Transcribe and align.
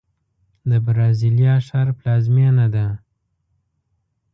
د 0.69 0.71
برازیلیا 0.85 1.55
ښار 1.67 1.87
پلازمینه 1.99 2.65
ده. 2.75 2.87